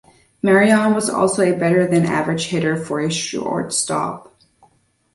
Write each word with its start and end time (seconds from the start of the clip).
Marion 0.41 0.95
was 0.95 1.11
also 1.11 1.43
a 1.43 1.55
better-than-average 1.55 2.47
hitter 2.47 2.75
for 2.75 3.01
a 3.01 3.11
shortstop. 3.11 4.33